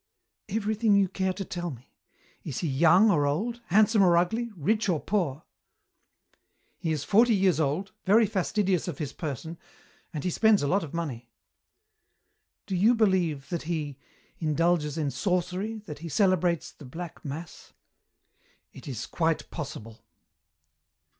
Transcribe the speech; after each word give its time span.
"Everything 0.49 0.95
you 0.95 1.07
care 1.07 1.31
to 1.33 1.45
tell 1.45 1.69
me. 1.69 1.93
Is 2.43 2.61
he 2.61 2.67
young 2.67 3.11
or 3.11 3.27
old, 3.27 3.61
handsome 3.67 4.01
or 4.01 4.17
ugly, 4.17 4.49
rich 4.55 4.89
or 4.89 4.99
poor?" 4.99 5.43
"He 6.79 6.91
is 6.91 7.03
forty 7.03 7.35
years 7.35 7.59
old, 7.59 7.91
very 8.03 8.25
fastidious 8.25 8.87
of 8.87 8.97
his 8.97 9.13
person, 9.13 9.59
and 10.11 10.23
he 10.23 10.31
spends 10.31 10.63
a 10.63 10.67
lot 10.67 10.83
of 10.83 10.95
money." 10.95 11.29
"Do 12.65 12.75
you 12.75 12.95
believe 12.95 13.49
that 13.49 13.61
he 13.69 13.99
indulges 14.39 14.97
in 14.97 15.11
sorcery, 15.11 15.83
that 15.85 15.99
he 15.99 16.09
celebrates 16.09 16.71
the 16.71 16.85
black 16.85 17.23
mass?" 17.23 17.71
"It 18.73 18.87
is 18.87 19.05
quite 19.05 19.51
possible." 19.51 20.03